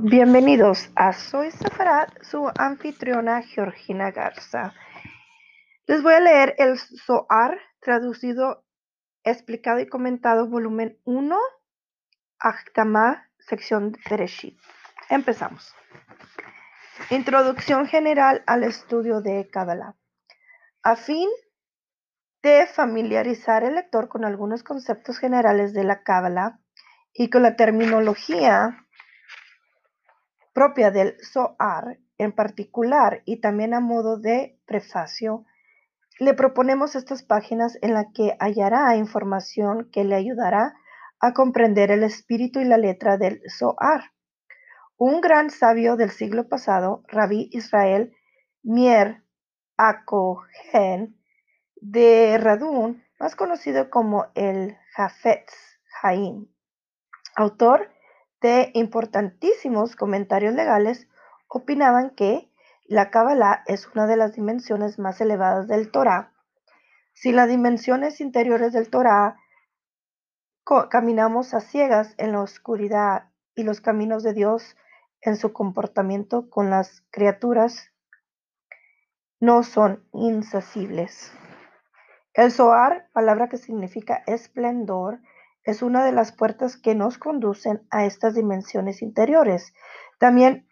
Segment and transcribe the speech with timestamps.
[0.00, 4.72] Bienvenidos a Soy Sefarad, su anfitriona Georgina Garza.
[5.86, 8.64] Les voy a leer el Zohar traducido,
[9.24, 11.36] explicado y comentado, volumen 1,
[12.38, 14.56] Achtama, sección de.
[15.10, 15.74] Empezamos.
[17.10, 19.96] Introducción general al estudio de Kabbalah.
[20.82, 21.28] A fin
[22.42, 26.60] de familiarizar el lector con algunos conceptos generales de la Kabbalah
[27.12, 28.87] y con la terminología
[30.58, 35.44] propia del Zohar en particular y también a modo de prefacio,
[36.18, 40.74] le proponemos estas páginas en las que hallará información que le ayudará
[41.20, 44.10] a comprender el espíritu y la letra del Zohar.
[44.96, 48.12] Un gran sabio del siglo pasado, Rabí Israel
[48.64, 49.22] Mier
[49.76, 51.16] Akohen
[51.76, 55.54] de Radun, más conocido como el Jafetz
[56.02, 56.48] Haim,
[57.36, 57.92] autor
[58.40, 61.08] de importantísimos comentarios legales,
[61.48, 62.50] opinaban que
[62.84, 66.32] la Kabbalah es una de las dimensiones más elevadas del Torah.
[67.12, 69.36] Si las dimensiones interiores del Torah
[70.90, 74.76] caminamos a ciegas en la oscuridad y los caminos de Dios
[75.20, 77.90] en su comportamiento con las criaturas
[79.40, 81.32] no son insacibles.
[82.34, 85.20] El Zohar, palabra que significa esplendor,
[85.68, 89.74] es una de las puertas que nos conducen a estas dimensiones interiores.
[90.18, 90.66] También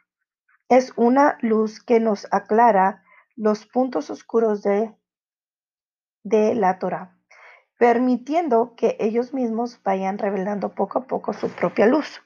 [0.70, 3.04] es una luz que nos aclara
[3.36, 4.96] los puntos oscuros de,
[6.22, 7.14] de la Torah,
[7.78, 12.22] permitiendo que ellos mismos vayan revelando poco a poco su propia luz.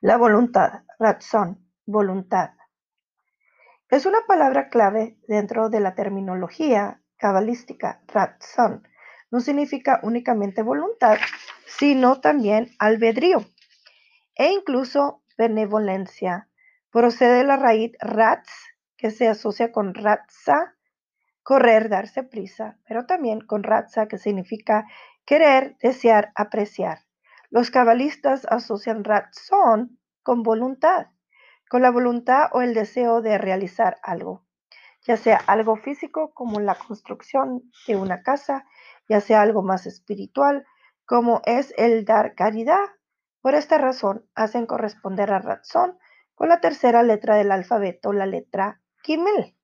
[0.00, 2.52] La voluntad, razón, voluntad.
[3.90, 8.88] Es una palabra clave dentro de la terminología cabalística, razón,
[9.32, 11.16] no significa únicamente voluntad,
[11.66, 13.44] sino también albedrío
[14.36, 16.48] e incluso benevolencia.
[16.90, 18.50] Procede de la raíz ratz,
[18.96, 20.76] que se asocia con ratza,
[21.42, 24.86] correr, darse prisa, pero también con ratza, que significa
[25.24, 27.00] querer, desear, apreciar.
[27.50, 31.08] Los cabalistas asocian razón con voluntad,
[31.68, 34.44] con la voluntad o el deseo de realizar algo,
[35.02, 38.66] ya sea algo físico como la construcción de una casa,
[39.12, 40.64] ya sea algo más espiritual,
[41.04, 42.86] como es el dar caridad.
[43.42, 45.98] Por esta razón, hacen corresponder a razón
[46.34, 49.54] con la tercera letra del alfabeto, la letra Gimel,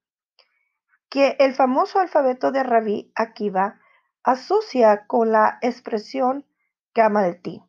[1.08, 3.80] que el famoso alfabeto de Rabí Akiva
[4.22, 6.44] asocia con la expresión
[6.94, 7.64] Gamalti,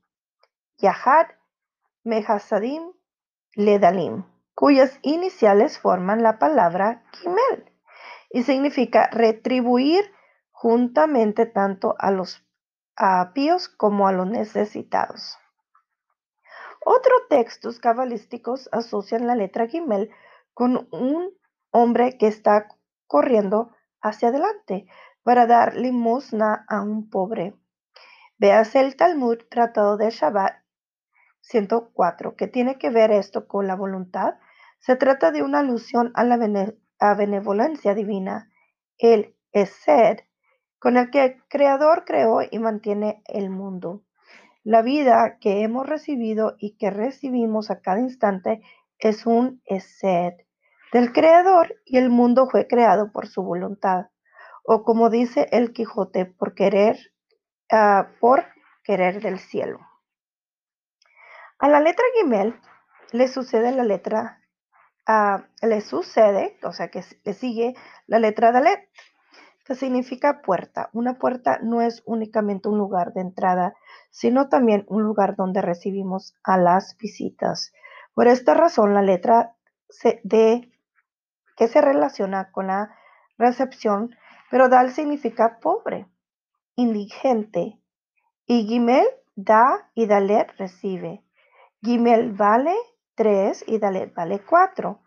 [0.79, 1.27] Yahad,
[2.03, 2.91] Mehasadim,
[3.55, 7.71] Ledalim, cuyas iniciales forman la palabra Gimel
[8.31, 10.11] y significa retribuir
[10.61, 12.45] juntamente tanto a los
[13.33, 15.37] píos como a los necesitados.
[16.83, 20.11] Otros textos cabalísticos asocian la letra Gimel
[20.53, 21.29] con un
[21.71, 22.67] hombre que está
[23.07, 24.85] corriendo hacia adelante
[25.23, 27.57] para dar limosna a un pobre.
[28.37, 30.55] Véase el Talmud Tratado de Shabbat
[31.39, 34.33] 104, que tiene que ver esto con la voluntad.
[34.79, 36.35] Se trata de una alusión a la
[37.15, 38.51] benevolencia divina.
[38.97, 40.19] El Esed
[40.79, 44.03] con el que el Creador creó y mantiene el mundo.
[44.63, 48.61] La vida que hemos recibido y que recibimos a cada instante
[48.97, 50.33] es un sed
[50.91, 54.07] del Creador y el mundo fue creado por su voluntad.
[54.63, 56.97] O como dice el Quijote, por querer,
[57.71, 58.45] ah, por
[58.83, 59.79] querer del cielo.
[61.59, 62.59] A la letra Gimel
[63.11, 64.41] le sucede la letra,
[65.07, 67.75] uh, le sucede, o sea que le sigue
[68.07, 68.89] la letra Dalet,
[69.75, 70.89] significa puerta.
[70.93, 73.75] Una puerta no es únicamente un lugar de entrada,
[74.09, 77.73] sino también un lugar donde recibimos a las visitas.
[78.13, 79.55] Por esta razón, la letra
[80.23, 80.71] D
[81.55, 82.95] que se relaciona con la
[83.37, 84.15] recepción,
[84.49, 86.07] pero Dal significa pobre,
[86.75, 87.79] indigente,
[88.45, 91.23] y Gimel da y Dalet recibe.
[91.83, 92.73] Gimel vale
[93.15, 94.99] 3 y Dalet vale 4.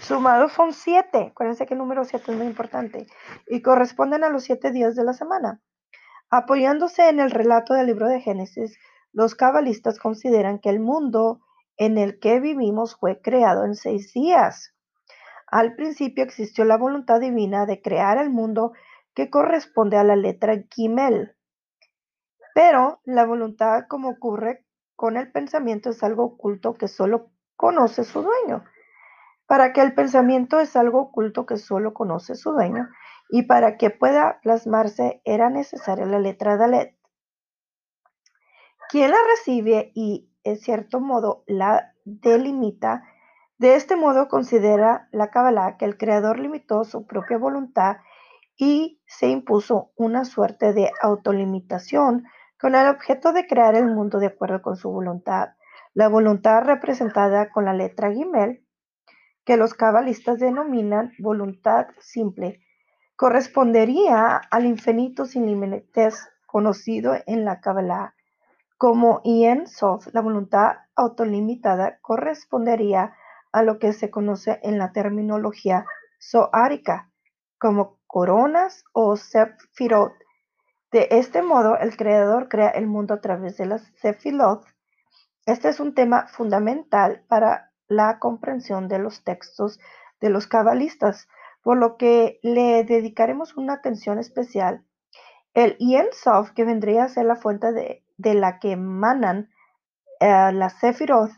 [0.00, 1.28] Sumados son siete.
[1.30, 3.06] Acuérdense que el número siete es muy importante.
[3.46, 5.60] Y corresponden a los siete días de la semana.
[6.30, 8.78] Apoyándose en el relato del libro de Génesis,
[9.12, 11.40] los cabalistas consideran que el mundo
[11.76, 14.74] en el que vivimos fue creado en seis días.
[15.46, 18.72] Al principio existió la voluntad divina de crear el mundo
[19.14, 21.36] que corresponde a la letra Gimel.
[22.54, 24.64] Pero la voluntad, como ocurre
[24.96, 28.64] con el pensamiento, es algo oculto que solo conoce su dueño
[29.50, 32.88] para que el pensamiento es algo oculto que solo conoce su dueño,
[33.30, 36.96] y para que pueda plasmarse era necesaria la letra Dalet.
[38.90, 43.02] Quien la recibe y, en cierto modo, la delimita.
[43.58, 47.96] De este modo considera la Kabbalah que el Creador limitó su propia voluntad
[48.56, 52.22] y se impuso una suerte de autolimitación
[52.60, 55.54] con el objeto de crear el mundo de acuerdo con su voluntad.
[55.92, 58.64] La voluntad representada con la letra Gimel,
[59.44, 62.60] que los cabalistas denominan voluntad simple,
[63.16, 68.14] correspondería al infinito sin límites conocido en la Kabbalah.
[68.76, 73.14] Como Ien Sof, la voluntad autolimitada correspondería
[73.52, 75.84] a lo que se conoce en la terminología
[76.20, 77.10] zoárica
[77.58, 80.12] como coronas o sefirot.
[80.90, 84.64] De este modo, el creador crea el mundo a través de las sefilot.
[85.46, 89.78] Este es un tema fundamental para la comprensión de los textos
[90.20, 91.28] de los cabalistas,
[91.62, 94.84] por lo que le dedicaremos una atención especial.
[95.54, 99.50] El Yen Sof, que vendría a ser la fuente de, la que emanan
[100.20, 101.30] eh, las Sefirot,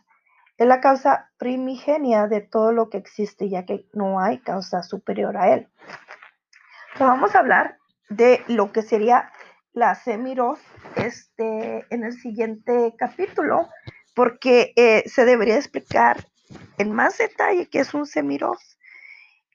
[0.58, 5.36] es la causa primigenia de todo lo que existe, ya que no hay causa superior
[5.36, 5.68] a él.
[7.00, 7.78] vamos a hablar
[8.10, 9.32] de lo que sería
[9.72, 10.60] la Semiroth
[10.96, 13.70] este, en el siguiente capítulo,
[14.14, 16.26] porque eh, se debería explicar
[16.78, 18.60] en más detalle qué es un Semiroth.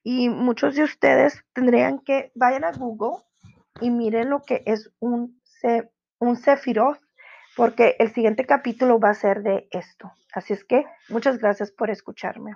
[0.04, 3.24] Y muchos de ustedes tendrían que vayan a Google
[3.82, 5.42] y miren lo que es un,
[6.20, 7.00] un Sephiroth,
[7.56, 10.12] porque el siguiente capítulo va a ser de esto.
[10.34, 12.56] Así es que muchas gracias por escucharme.